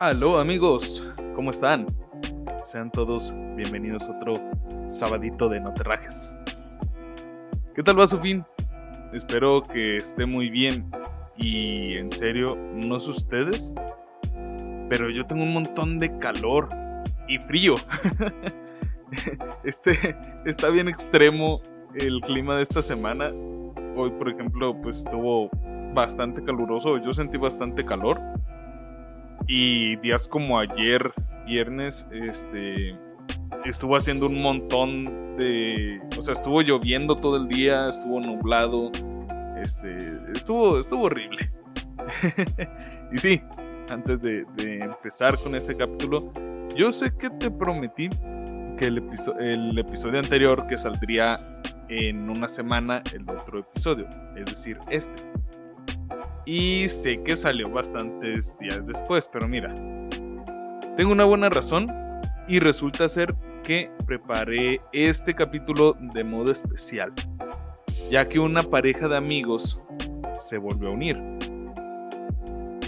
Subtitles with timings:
[0.00, 1.86] Aló amigos, ¿cómo están?
[2.62, 4.32] Sean todos bienvenidos a otro
[4.88, 6.34] sabadito de Noterrajes.
[7.74, 8.42] ¿Qué tal va su fin?
[9.12, 10.90] Espero que esté muy bien
[11.36, 13.74] y en serio, no sé ustedes,
[14.88, 16.70] pero yo tengo un montón de calor
[17.28, 17.74] y frío.
[19.64, 21.60] este está bien extremo
[21.94, 23.32] el clima de esta semana.
[23.96, 25.50] Hoy, por ejemplo, pues estuvo
[25.92, 28.18] bastante caluroso, yo sentí bastante calor.
[29.52, 31.12] Y días como ayer,
[31.44, 32.96] viernes, este
[33.64, 38.92] estuvo haciendo un montón de, o sea, estuvo lloviendo todo el día, estuvo nublado,
[39.60, 39.96] este,
[40.36, 41.50] estuvo, estuvo horrible.
[43.12, 43.42] y sí,
[43.90, 46.32] antes de, empezar con este capítulo,
[46.76, 48.08] yo sé que te prometí
[48.78, 49.02] que el,
[49.40, 51.36] el episodio anterior que saldría
[51.88, 55.20] en una semana el otro episodio, es decir, este.
[56.52, 59.72] Y sé que salió bastantes días después, pero mira,
[60.96, 61.86] tengo una buena razón
[62.48, 67.12] y resulta ser que preparé este capítulo de modo especial,
[68.10, 69.80] ya que una pareja de amigos
[70.38, 71.22] se volvió a unir.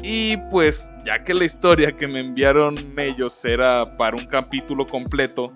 [0.02, 5.52] Y pues, ya que la historia que me enviaron ellos era para un capítulo completo,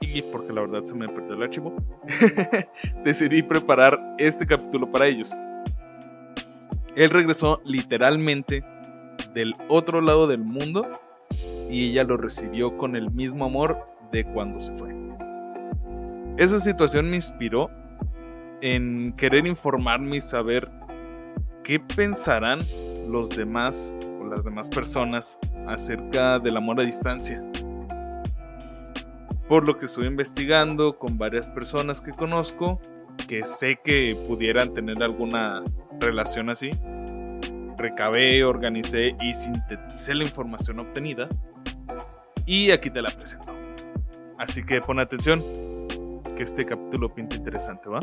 [0.00, 1.74] y porque la verdad se me perdió el archivo,
[3.04, 5.34] decidí preparar este capítulo para ellos.
[6.96, 8.64] Él regresó literalmente
[9.34, 10.86] del otro lado del mundo
[11.68, 13.78] y ella lo recibió con el mismo amor
[14.12, 14.94] de cuando se fue.
[16.36, 17.70] Esa situación me inspiró
[18.60, 20.70] en querer informarme y saber
[21.64, 22.58] qué pensarán
[23.08, 27.42] los demás o las demás personas acerca del amor a distancia.
[29.48, 32.80] Por lo que estuve investigando con varias personas que conozco
[33.28, 35.62] que sé que pudieran tener alguna
[36.00, 36.70] relación así,
[37.76, 41.28] recabé, organicé y sinteticé la información obtenida
[42.46, 43.52] y aquí te la presento.
[44.38, 45.40] Así que pon atención,
[46.36, 48.00] que este capítulo pinta interesante, ¿va?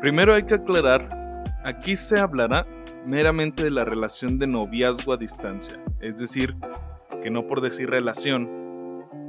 [0.00, 2.66] Primero hay que aclarar, aquí se hablará
[3.04, 6.54] meramente de la relación de noviazgo a distancia, es decir,
[7.22, 8.48] que no por decir relación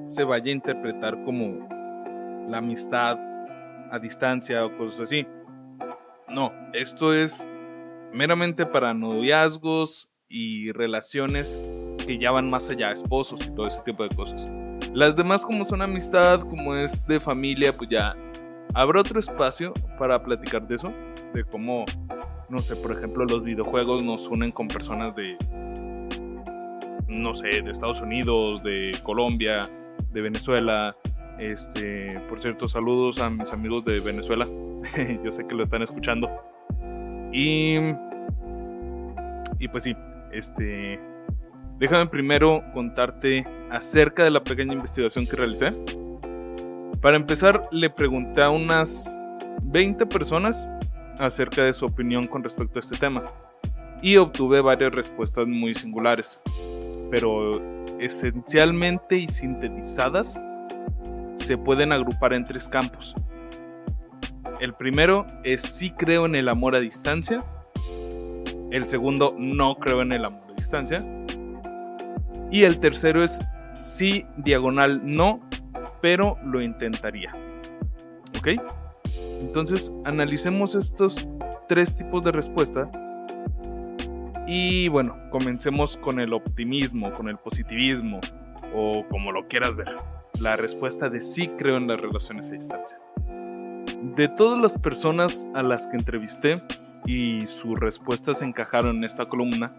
[0.08, 1.68] se vaya a interpretar como
[2.50, 3.18] la amistad
[3.92, 5.28] a distancia o cosas así.
[6.30, 7.48] No, esto es
[8.12, 11.60] meramente para noviazgos y relaciones
[12.06, 14.50] que ya van más allá, esposos y todo ese tipo de cosas.
[14.94, 18.16] Las demás como son amistad, como es de familia, pues ya
[18.74, 20.92] habrá otro espacio para platicar de eso,
[21.34, 21.86] de cómo,
[22.50, 25.38] no sé, por ejemplo, los videojuegos nos unen con personas de,
[27.08, 29.70] no sé, de Estados Unidos, de Colombia,
[30.12, 30.96] de Venezuela.
[31.40, 34.48] Este, por cierto, saludos a mis amigos de Venezuela.
[35.24, 36.30] Yo sé que lo están escuchando.
[37.32, 37.78] Y
[39.60, 39.96] y pues sí,
[40.32, 41.00] este
[41.80, 45.74] déjame primero contarte acerca de la pequeña investigación que realicé.
[47.02, 49.18] Para empezar, le pregunté a unas
[49.64, 50.68] 20 personas
[51.20, 53.24] acerca de su opinión con respecto a este tema
[54.02, 56.42] y obtuve varias respuestas muy singulares,
[57.10, 57.62] pero
[58.00, 60.40] esencialmente y sintetizadas
[61.36, 63.16] se pueden agrupar en tres campos.
[64.60, 67.44] El primero es si creo en el amor a distancia,
[68.72, 71.06] el segundo, no creo en el amor a distancia.
[72.52, 73.40] Y el tercero es
[73.76, 75.42] sí, diagonal, no,
[76.02, 77.36] pero lo intentaría.
[78.38, 78.50] ¿Ok?
[79.42, 81.28] Entonces, analicemos estos
[81.68, 82.90] tres tipos de respuesta.
[84.48, 88.22] Y bueno, comencemos con el optimismo, con el positivismo,
[88.74, 89.98] o como lo quieras ver.
[90.40, 92.98] La respuesta de sí creo en las relaciones a distancia.
[94.02, 96.62] De todas las personas a las que entrevisté,
[97.08, 99.72] y sus respuestas encajaron en esta columna,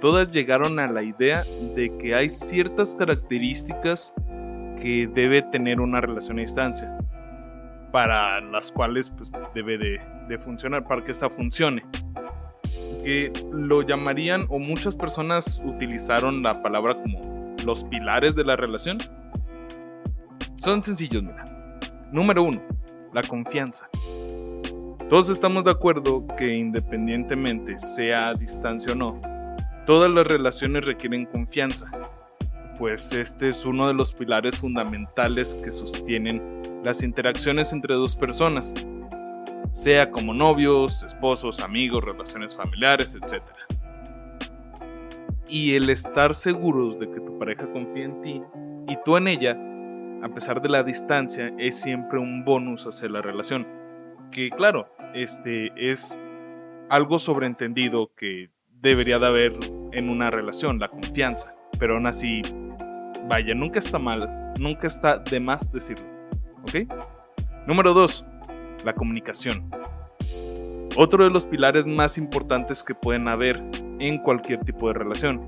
[0.00, 1.42] todas llegaron a la idea
[1.74, 4.14] de que hay ciertas características
[4.80, 6.96] que debe tener una relación a distancia,
[7.90, 11.84] para las cuales pues, debe de, funcionar, para que esta funcione.
[13.02, 18.98] Que lo llamarían, o muchas personas utilizaron la palabra como los pilares de la relación.
[20.56, 21.44] Son sencillos, mira.
[22.12, 22.62] Número uno,
[23.12, 23.88] la confianza.
[25.08, 29.20] Todos estamos de acuerdo que independientemente sea a distancia o no,
[29.86, 31.90] todas las relaciones requieren confianza,
[32.78, 36.42] pues este es uno de los pilares fundamentales que sostienen
[36.84, 38.74] las interacciones entre dos personas,
[39.72, 43.42] sea como novios, esposos, amigos, relaciones familiares, etc.
[45.48, 48.42] Y el estar seguros de que tu pareja confía en ti
[48.88, 49.56] y tú en ella,
[50.22, 53.66] a pesar de la distancia, es siempre un bonus hacia la relación.
[54.30, 56.18] Que claro, este es
[56.88, 58.50] algo sobreentendido que
[58.80, 59.52] debería de haber
[59.92, 61.54] en una relación, la confianza.
[61.78, 62.42] Pero aún así,
[63.28, 66.06] vaya, nunca está mal, nunca está de más decirlo.
[66.62, 66.90] ¿Ok?
[67.66, 68.24] Número 2.
[68.84, 69.70] La comunicación.
[70.96, 73.62] Otro de los pilares más importantes que pueden haber
[74.00, 75.46] en cualquier tipo de relación,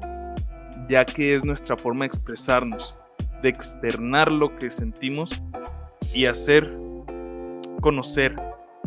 [0.89, 3.00] ya que es nuestra forma de expresarnos,
[3.43, 5.31] de externar lo que sentimos
[6.15, 6.73] y hacer
[7.81, 8.37] conocer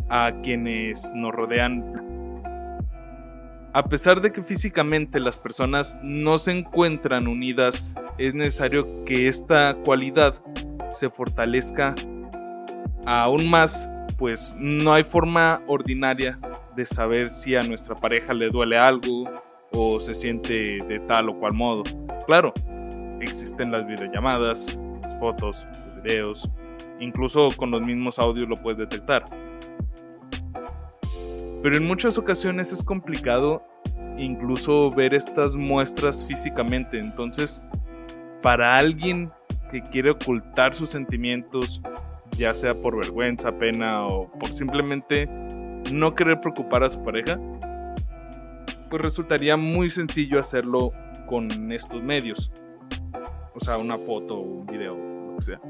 [0.09, 2.03] a quienes nos rodean
[3.73, 9.73] a pesar de que físicamente las personas no se encuentran unidas, es necesario que esta
[9.83, 10.35] cualidad
[10.91, 11.95] se fortalezca
[13.07, 13.89] aún más,
[14.19, 16.37] pues no hay forma ordinaria
[16.75, 19.27] de saber si a nuestra pareja le duele algo
[19.71, 21.83] o se siente de tal o cual modo.
[22.27, 22.53] Claro,
[23.23, 26.49] existen las videollamadas, las fotos, los videos,
[26.99, 29.25] incluso con los mismos audios lo puedes detectar.
[31.61, 33.63] Pero en muchas ocasiones es complicado
[34.17, 36.99] incluso ver estas muestras físicamente.
[36.99, 37.65] Entonces,
[38.41, 39.31] para alguien
[39.71, 41.81] que quiere ocultar sus sentimientos,
[42.37, 45.27] ya sea por vergüenza, pena o por simplemente
[45.91, 47.39] no querer preocupar a su pareja,
[48.89, 50.91] pues resultaría muy sencillo hacerlo
[51.27, 52.51] con estos medios.
[53.55, 55.61] O sea, una foto, un video, lo que sea.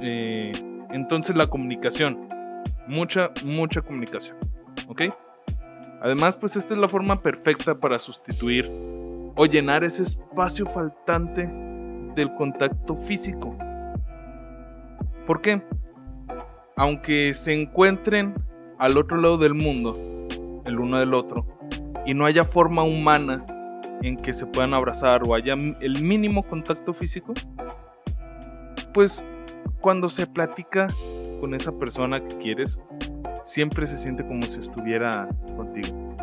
[0.00, 0.52] Eh,
[0.90, 2.28] entonces la comunicación.
[2.86, 4.36] Mucha, mucha comunicación.
[4.88, 5.02] ¿ok?
[6.00, 8.68] Además, pues esta es la forma perfecta para sustituir
[9.36, 11.48] o llenar ese espacio faltante
[12.14, 13.56] del contacto físico.
[15.26, 15.62] ¿Por qué?
[16.76, 18.34] Aunque se encuentren
[18.78, 19.96] al otro lado del mundo,
[20.64, 21.46] el uno del otro,
[22.04, 23.46] y no haya forma humana
[24.02, 27.34] en que se puedan abrazar o haya el mínimo contacto físico,
[28.92, 29.24] pues
[29.80, 30.86] cuando se platica
[31.40, 32.78] con esa persona que quieres,
[33.44, 36.16] siempre se siente como si estuviera contigo.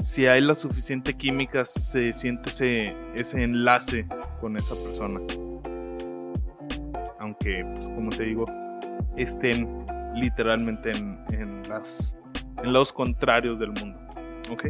[0.00, 4.06] Si hay la suficiente química, se siente ese, ese enlace
[4.40, 5.20] con esa persona.
[7.20, 8.46] Aunque, pues como te digo,
[9.16, 11.62] estén literalmente en, en,
[12.92, 13.98] contrarios del mundo.
[14.50, 14.66] ¿Ok?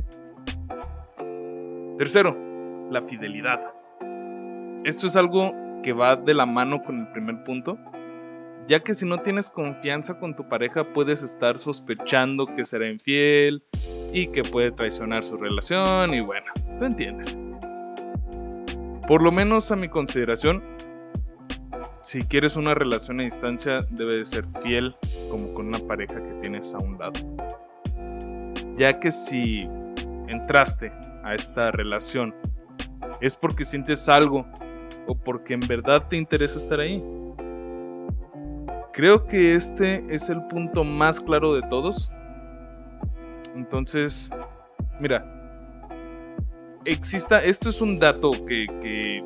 [1.99, 2.37] Tercero,
[2.91, 3.61] la fidelidad.
[4.85, 5.53] Esto es algo
[5.83, 7.79] que va de la mano con el primer punto
[8.69, 13.63] ya que si no tienes confianza con tu pareja puedes estar sospechando que será infiel
[14.13, 16.47] y que puede traicionar su relación y bueno,
[16.79, 17.37] tú entiendes.
[19.09, 20.63] Por lo menos a mi consideración,
[22.03, 24.95] si quieres una relación a distancia debe ser fiel
[25.31, 27.21] como con una pareja que tienes a un lado.
[28.79, 29.69] Ya que si
[30.29, 30.93] entraste
[31.23, 32.35] a esta relación
[33.21, 34.47] es porque sientes algo
[35.07, 37.03] o porque en verdad te interesa estar ahí.
[38.93, 42.13] Creo que este es el punto más claro de todos.
[43.55, 44.31] Entonces,
[45.01, 45.25] mira,
[46.85, 49.25] exista, esto es un dato que,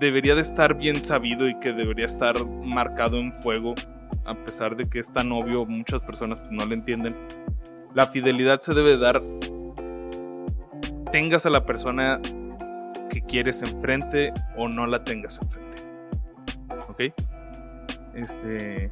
[0.00, 3.76] debería de estar bien sabido y que debería estar marcado en fuego,
[4.24, 7.14] a pesar de que es tan obvio, muchas personas pues, no lo entienden.
[7.94, 9.22] La fidelidad se debe dar,
[11.12, 12.20] tengas a la persona
[13.10, 15.78] que quieres enfrente o no la tengas enfrente.
[16.88, 17.00] ¿Ok?
[18.14, 18.90] Este.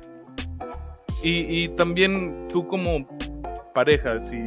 [1.22, 3.06] Y, también tú como
[3.74, 4.39] pareja, si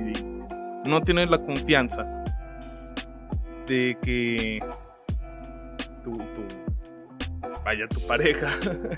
[0.86, 2.04] no tienes la confianza
[3.68, 4.60] de que
[6.04, 6.18] tu,
[7.64, 8.50] vaya tu pareja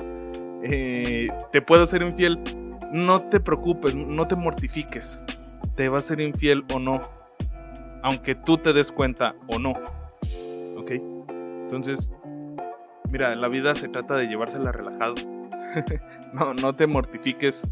[0.64, 2.40] eh, te pueda ser infiel,
[2.94, 5.22] no te preocupes, no te mortifiques.
[5.76, 7.02] Te va a ser infiel o no,
[8.06, 9.72] aunque tú te des cuenta o no.
[10.78, 10.92] ¿Ok?
[11.64, 12.12] Entonces,
[13.10, 15.16] mira, la vida se trata de llevársela relajado
[16.34, 17.68] no, no te mortifiques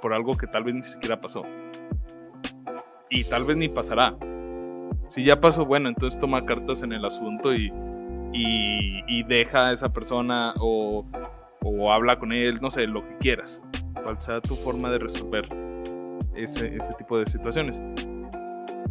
[0.00, 1.42] por algo que tal vez ni siquiera pasó.
[3.10, 4.16] Y tal vez ni pasará.
[5.08, 7.70] Si ya pasó, bueno, entonces toma cartas en el asunto y,
[8.32, 11.04] y, deja a esa persona o,
[11.62, 13.62] o, habla con él, no sé, lo que quieras.
[14.02, 15.46] Cual sea tu forma de resolver
[16.34, 17.82] ese, ese tipo de situaciones.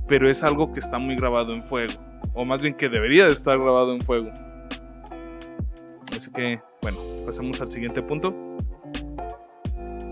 [0.08, 1.94] Pero es algo que está muy grabado en fuego.
[2.34, 4.32] O más bien que debería de estar grabado en fuego.
[6.16, 8.34] Así que, bueno, pasamos al siguiente punto.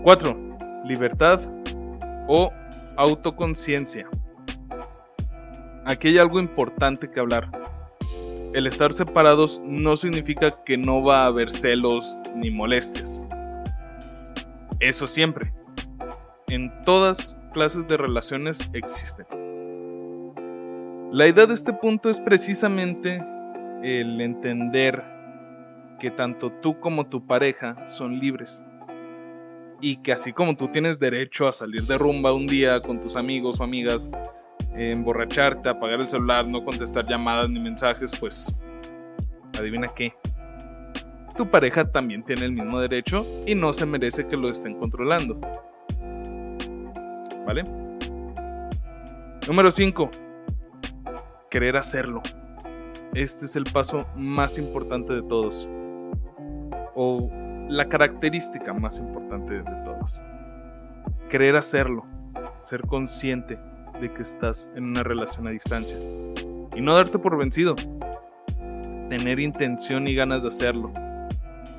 [0.02, 0.36] 4.
[0.84, 1.40] Libertad
[2.28, 2.52] o
[2.96, 4.08] autoconciencia.
[5.84, 7.50] Aquí hay algo importante que hablar.
[8.52, 13.22] El estar separados no significa que no va a haber celos ni molestias.
[14.80, 15.52] Eso siempre.
[16.48, 19.45] En todas clases de relaciones existen.
[21.12, 23.24] La idea de este punto es precisamente
[23.82, 25.04] el entender
[26.00, 28.62] que tanto tú como tu pareja son libres.
[29.80, 33.14] Y que así como tú tienes derecho a salir de rumba un día con tus
[33.14, 34.10] amigos o amigas,
[34.74, 38.58] emborracharte, apagar el celular, no contestar llamadas ni mensajes, pues
[39.56, 40.12] adivina qué.
[41.36, 45.38] Tu pareja también tiene el mismo derecho y no se merece que lo estén controlando.
[47.46, 47.62] ¿Vale?
[49.46, 50.25] Número 5.
[51.50, 52.22] Querer hacerlo.
[53.14, 55.68] Este es el paso más importante de todos.
[56.94, 57.30] O
[57.68, 60.20] la característica más importante de todos.
[61.30, 62.04] Querer hacerlo.
[62.64, 63.58] Ser consciente
[64.00, 65.96] de que estás en una relación a distancia.
[66.74, 67.76] Y no darte por vencido.
[69.08, 70.92] Tener intención y ganas de hacerlo.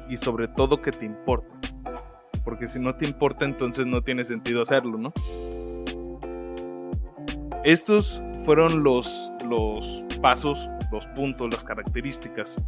[0.09, 1.53] Y sobre todo que te importe.
[2.45, 5.11] Porque si no te importa entonces no tiene sentido hacerlo, ¿no?
[7.67, 12.61] Estos fueron los, los pasos, los puntos, las características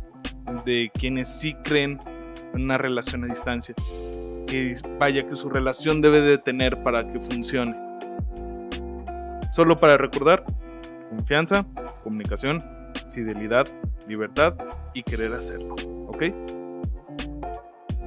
[0.65, 2.01] de quienes sí creen
[2.53, 3.73] en una relación a distancia.
[4.45, 7.77] Que vaya que su relación debe de tener para que funcione.
[9.53, 10.43] Solo para recordar,
[11.09, 11.65] confianza,
[12.03, 12.61] comunicación,
[13.13, 13.69] fidelidad,
[14.05, 14.55] libertad
[14.93, 15.75] y querer hacerlo.
[16.07, 16.23] ¿Ok?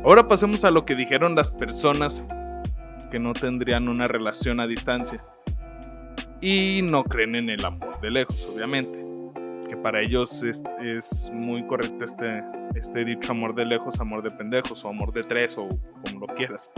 [0.04, 2.28] Ahora pasemos a lo que dijeron las personas
[3.10, 5.24] que no tendrían una relación a distancia.
[6.42, 9.02] Y no creen en el amor de lejos, obviamente.
[9.68, 12.42] Que para ellos es, muy correcto este,
[12.74, 15.68] este dicho amor de lejos, amor de pendejos, o amor de tres, o
[16.04, 16.70] como lo quieras.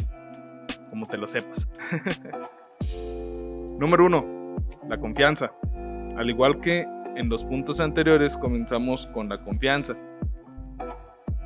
[0.90, 1.66] Como te lo sepas.
[3.80, 4.44] Número uno
[4.88, 5.50] la confianza.
[6.16, 9.94] Al igual que en los puntos anteriores comenzamos con la confianza,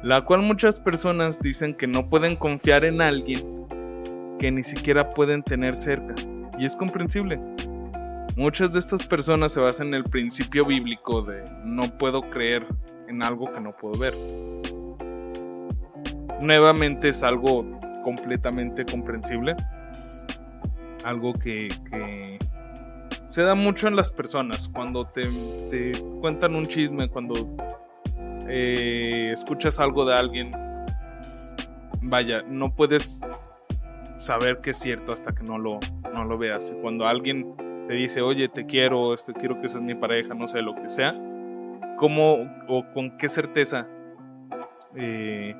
[0.02, 3.66] la cual muchas personas dicen que no pueden confiar en alguien
[4.38, 6.14] que ni siquiera pueden tener cerca,
[6.58, 7.40] y es comprensible.
[8.38, 12.64] Muchas de estas personas se basan en el principio bíblico de no puedo creer
[13.09, 14.14] en algo que no puedo ver.
[16.40, 17.66] Nuevamente es algo
[18.04, 19.57] completamente comprensible,
[21.02, 21.66] algo que,
[23.26, 25.90] se da mucho en las personas cuando te,
[26.21, 27.35] cuentan un chisme, cuando
[28.47, 30.52] eh, escuchas algo de alguien.
[32.02, 33.21] Vaya, no puedes
[34.18, 35.80] saber que es cierto hasta que no lo,
[36.14, 36.73] no lo veas.
[36.80, 37.52] Cuando alguien
[37.88, 40.90] te dice, oye, te quiero, este, quiero que seas mi pareja, no sé, lo que
[40.90, 41.18] sea,
[41.97, 43.88] ¿cómo o con qué certeza?
[44.95, 45.57] Eh,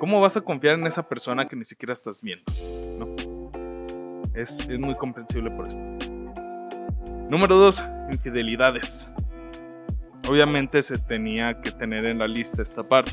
[0.00, 2.50] ¿Cómo vas a confiar en esa persona que ni siquiera estás viendo?
[2.98, 3.50] ¿no?
[4.34, 5.82] Es, es muy comprensible por esto.
[7.28, 7.84] Número 2.
[8.12, 9.12] Infidelidades.
[10.26, 13.12] Obviamente se tenía que tener en la lista esta parte.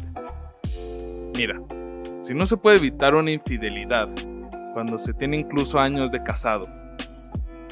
[1.35, 1.61] Mira,
[2.21, 4.07] si no se puede evitar una infidelidad
[4.73, 6.82] cuando se tiene incluso años de casado,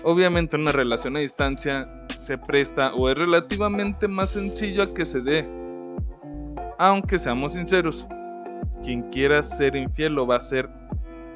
[0.04, 5.22] obviamente una relación a distancia se presta o es relativamente más sencillo a que se
[5.22, 5.48] dé.
[6.78, 8.08] Aunque seamos sinceros,
[8.84, 10.70] quien quiera ser infiel lo va a hacer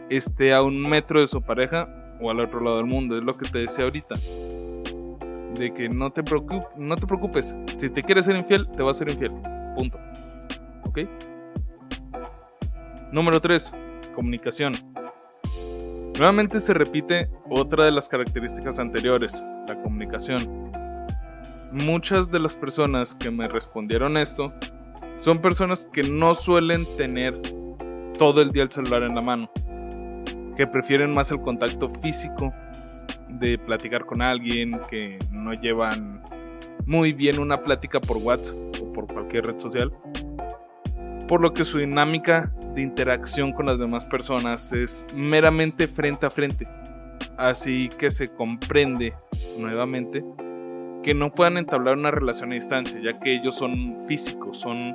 [0.10, 1.88] esté a un metro de su pareja
[2.22, 4.16] o al otro lado del mundo, es lo que te decía ahorita
[5.56, 6.24] de que no te,
[6.78, 7.56] no te preocupes.
[7.78, 9.32] Si te quieres ser infiel, te va a ser infiel.
[9.76, 9.98] Punto.
[10.84, 11.00] ¿Ok?
[13.12, 13.74] Número 3.
[14.14, 14.95] Comunicación.
[16.18, 20.72] Nuevamente se repite otra de las características anteriores, la comunicación.
[21.74, 24.54] Muchas de las personas que me respondieron esto
[25.20, 27.38] son personas que no suelen tener
[28.18, 29.50] todo el día el celular en la mano,
[30.56, 32.54] que prefieren más el contacto físico
[33.28, 36.24] de platicar con alguien, que no llevan
[36.86, 39.92] muy bien una plática por WhatsApp o por cualquier red social.
[41.28, 46.30] Por lo que su dinámica de interacción con las demás personas es meramente frente a
[46.30, 46.68] frente.
[47.38, 49.14] Así que se comprende
[49.58, 50.24] nuevamente
[51.02, 54.94] que no puedan entablar una relación a distancia, ya que ellos son físicos, son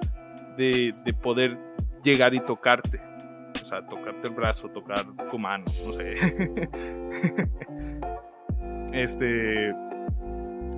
[0.57, 1.57] de, de poder
[2.03, 3.01] llegar y tocarte.
[3.63, 6.15] O sea, tocarte el brazo, tocar tu mano, no sé.
[8.93, 9.73] Este.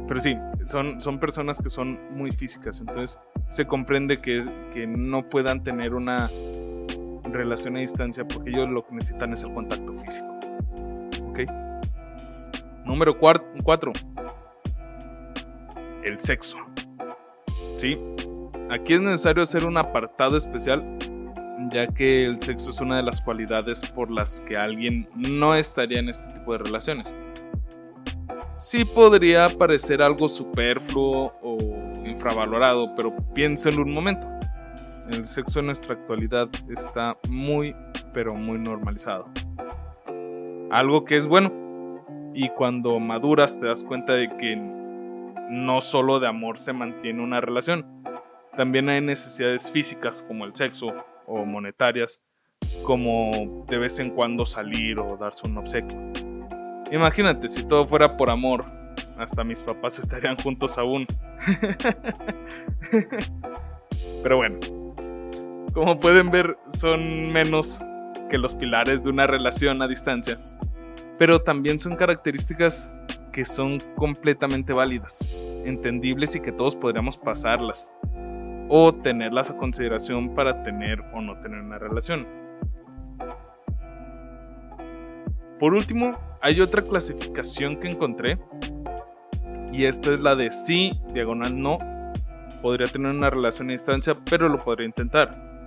[0.07, 2.81] Pero sí, son, son personas que son muy físicas.
[2.81, 3.19] Entonces
[3.49, 4.45] se comprende que,
[4.75, 6.29] que no puedan tener una
[7.33, 10.29] relación a distancia porque ellos lo que necesitan es el contacto físico.
[11.29, 11.41] ¿Ok?
[12.85, 13.93] Número 4.
[16.05, 16.59] El sexo.
[17.77, 17.99] ¿Sí?
[18.71, 20.85] Aquí es necesario hacer un apartado especial
[21.71, 26.01] ya que el sexo es una de las cualidades por las que alguien no estaría
[26.01, 27.15] en este tipo de relaciones
[28.63, 31.59] sí podría parecer algo superfluo o
[32.07, 34.27] infravalorado, pero piénsenlo un momento.
[35.13, 37.77] El sexo en nuestra actualidad está muy,
[38.15, 39.29] pero muy normalizado.
[40.71, 41.53] Algo que es bueno.
[42.35, 47.43] Y cuando maduras te das cuenta de que no solo de amor se mantiene una
[47.43, 47.85] relación.
[48.57, 50.95] También hay necesidades físicas como el sexo
[51.27, 52.23] o monetarias,
[52.83, 55.99] como de vez en cuando salir o darse un obsequio.
[56.91, 58.65] Imagínate si todo fuera por amor
[59.19, 61.07] hasta mis papás estarían juntos aún.
[64.23, 64.59] Pero bueno,
[65.73, 67.81] como pueden ver, son menos
[68.29, 70.37] que los pilares de una relación a distancia.
[71.19, 72.93] Pero también son características
[73.33, 77.91] que son completamente válidas, entendibles y que todos podríamos pasarlas
[78.69, 82.27] o tenerlas a consideración para tener o no tener una relación.
[85.59, 88.39] Por último, hay otra clasificación que encontré
[89.73, 91.79] y esta es la de sí, diagonal no.
[92.61, 95.67] Podría tener una relación a distancia, pero lo podría intentar.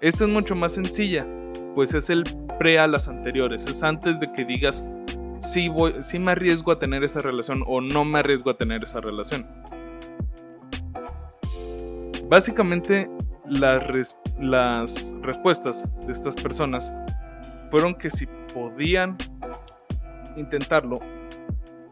[0.00, 1.26] Esta es mucho más sencilla,
[1.74, 2.24] pues es el
[2.58, 4.88] pre a las anteriores, es antes de que digas
[5.40, 8.82] si, voy, si me arriesgo a tener esa relación o no me arriesgo a tener
[8.82, 9.46] esa relación.
[12.28, 13.08] Básicamente
[13.48, 13.86] las
[15.22, 16.92] respuestas de estas personas
[17.70, 19.16] fueron que si podían
[20.36, 20.98] intentarlo,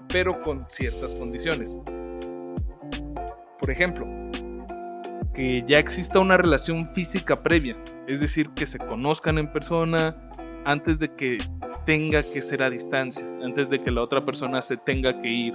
[0.08, 1.76] pero con ciertas condiciones.
[3.60, 4.06] Por ejemplo,
[5.34, 10.16] que ya exista una relación física previa, es decir, que se conozcan en persona
[10.64, 11.38] antes de que
[11.84, 15.54] tenga que ser a distancia, antes de que la otra persona se tenga que ir.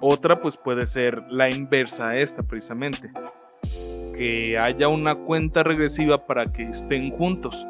[0.00, 3.10] Otra pues puede ser la inversa a esta precisamente,
[4.14, 7.66] que haya una cuenta regresiva para que estén juntos.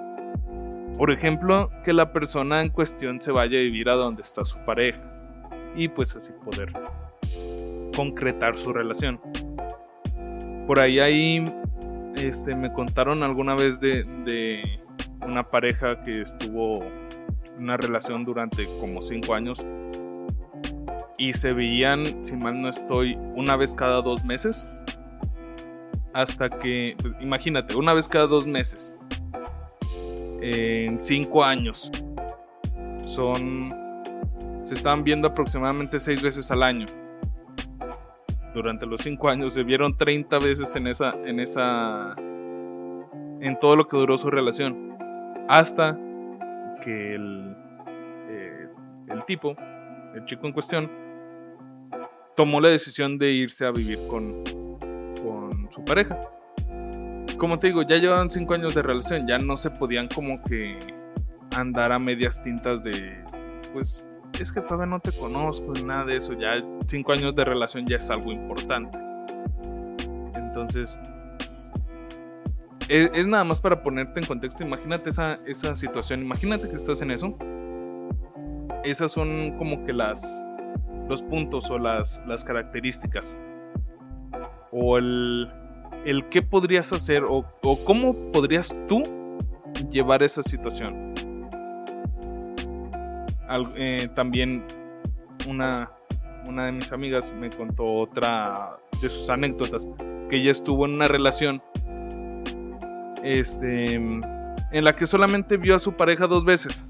[0.99, 4.59] Por ejemplo, que la persona en cuestión se vaya a vivir a donde está su
[4.65, 5.18] pareja
[5.75, 6.73] y pues así poder
[7.95, 9.21] concretar su relación.
[10.67, 11.45] Por ahí ahí
[12.17, 14.81] este, me contaron alguna vez de, de
[15.27, 19.65] una pareja que estuvo en una relación durante como 5 años
[21.17, 24.85] y se veían, si mal no estoy, una vez cada dos meses
[26.15, 28.97] hasta que, imagínate, una vez cada dos meses,
[30.41, 31.91] en cinco años,
[33.05, 33.75] son,
[34.69, 36.85] se estaban viendo aproximadamente seis veces al año.
[38.53, 43.89] Durante los cinco años se vieron 30 veces en esa, en esa, en todo lo
[43.89, 44.95] que duró su relación,
[45.49, 45.99] hasta
[46.85, 47.57] que el,
[48.29, 48.69] eh,
[49.09, 49.57] el tipo,
[50.15, 50.91] el chico en cuestión,
[52.37, 54.45] tomó la decisión de irse a vivir con,
[55.71, 56.19] su pareja.
[57.39, 60.79] Como te digo, ya llevaban cinco años de relación, ya no se podían como que
[61.53, 63.17] andar a medias tintas de,
[63.73, 64.05] pues,
[64.39, 67.87] es que todavía no te conozco ni nada de eso, ya cinco años de relación
[67.87, 68.99] ya es algo importante.
[70.35, 70.99] Entonces,
[72.89, 77.11] es, nada más para ponerte en contexto, imagínate esa, esa situación, imagínate que estás en
[77.11, 77.37] eso.
[78.85, 80.45] Esas son como que las
[81.09, 83.37] los puntos o las, las características
[84.71, 85.51] o el,
[86.05, 87.45] el qué podrías hacer o,
[87.85, 89.03] cómo podrías tú
[89.91, 91.08] llevar esa situación.
[93.77, 94.65] Eh, también
[95.49, 95.91] una,
[96.47, 99.89] una de mis amigas me contó otra de sus anécdotas,
[100.29, 101.63] que ella estuvo en una relación
[103.23, 106.89] este, en la que solamente vio a su pareja dos veces.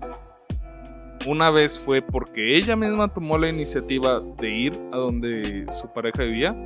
[1.27, 6.23] Una vez fue porque ella misma tomó la iniciativa de ir a donde su pareja
[6.23, 6.57] vivía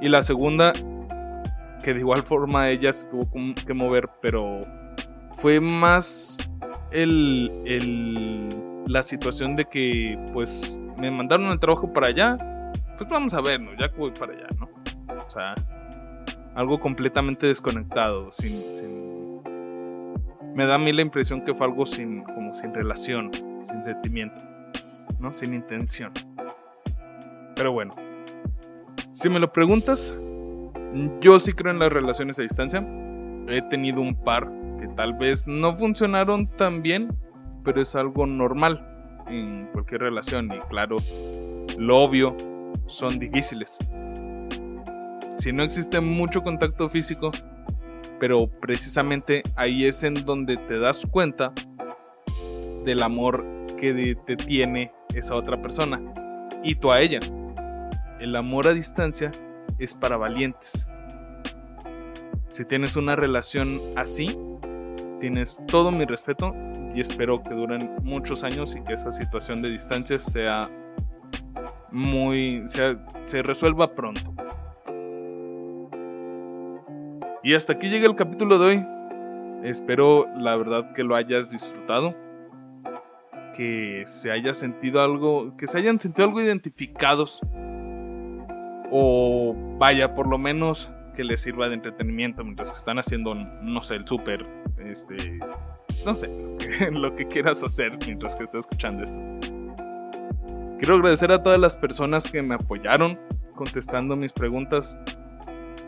[0.00, 0.72] y la segunda,
[1.84, 3.28] que de igual forma ella se tuvo
[3.66, 4.64] que mover, pero
[5.38, 6.38] fue más
[6.90, 8.48] el, el,
[8.86, 12.36] la situación de que pues me mandaron el trabajo para allá,
[12.96, 14.68] pues vamos a vernos, ya voy para allá, ¿no?
[15.24, 15.54] O sea,
[16.54, 19.42] algo completamente desconectado, sin, sin...
[20.54, 23.30] Me da a mí la impresión que fue algo sin, como sin relación,
[23.64, 24.40] sin sentimiento,
[25.18, 25.34] ¿no?
[25.34, 26.12] Sin intención.
[27.54, 27.94] Pero bueno,
[29.12, 30.16] si me lo preguntas,
[31.20, 32.86] yo sí creo en las relaciones a distancia.
[33.48, 37.08] He tenido un par que tal vez no funcionaron tan bien,
[37.66, 38.80] pero es algo normal
[39.26, 40.96] en cualquier relación y claro,
[41.76, 42.36] lo obvio,
[42.86, 43.76] son difíciles.
[45.36, 47.32] Si no existe mucho contacto físico,
[48.20, 51.52] pero precisamente ahí es en donde te das cuenta
[52.84, 53.44] del amor
[53.76, 56.00] que te tiene esa otra persona
[56.62, 57.18] y tú a ella
[58.20, 59.32] el amor a distancia
[59.78, 60.88] es para valientes.
[62.52, 64.38] Si tienes una relación así,
[65.20, 66.54] tienes todo mi respeto
[66.94, 70.70] y espero que duren muchos años y que esa situación de distancia sea
[71.90, 74.34] muy se resuelva pronto.
[77.42, 78.86] Y hasta aquí llega el capítulo de hoy.
[79.62, 82.14] Espero la verdad que lo hayas disfrutado.
[83.54, 87.40] Que se haya sentido algo, que se hayan sentido algo identificados
[88.90, 93.82] o vaya, por lo menos que les sirva de entretenimiento mientras que están haciendo, no
[93.82, 94.46] sé, el súper,
[94.78, 95.38] este,
[96.04, 96.28] no sé,
[96.92, 99.18] lo que, quieras hacer mientras que estés escuchando esto.
[100.78, 103.18] Quiero agradecer a todas las personas que me apoyaron
[103.54, 104.98] contestando mis preguntas.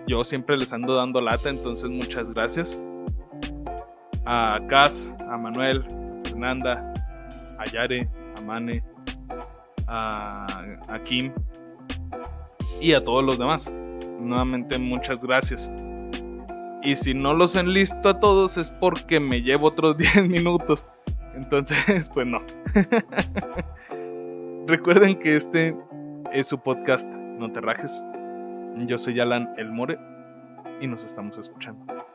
[0.07, 2.81] Yo siempre les ando dando lata, entonces muchas gracias.
[4.25, 5.85] A Cas, a Manuel,
[6.25, 6.95] a Fernanda,
[7.59, 8.83] a Yare, a Mane,
[9.87, 11.33] a, a Kim
[12.81, 13.71] y a todos los demás.
[14.21, 15.71] Nuevamente muchas gracias.
[16.83, 20.91] Y si no los enlisto a todos es porque me llevo otros 10 minutos.
[21.35, 22.41] Entonces, pues no.
[24.67, 25.75] Recuerden que este
[26.33, 28.03] es su podcast, no te rajes.
[28.87, 29.99] Yo soy Alan El More
[30.81, 32.08] y nos estamos escuchando.